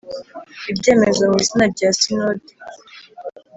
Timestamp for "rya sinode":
1.73-2.51